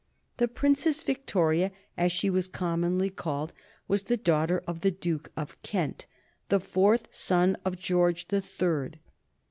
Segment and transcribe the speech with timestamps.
[0.37, 3.53] The Princess Victoria, as she was commonly called,
[3.87, 6.07] was the daughter of the Duke of Kent,
[6.49, 8.97] the fourth son of George the Third.